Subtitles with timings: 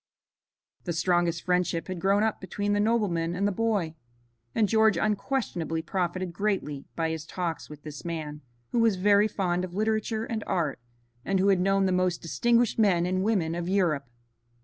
[0.85, 3.93] The strongest friendship had grown up between the nobleman and the boy,
[4.55, 8.41] and George unquestionably profited greatly by his talks with this man,
[8.71, 10.79] who was very fond of literature and art,
[11.23, 14.09] and who had known the most distinguished men and women of Europe.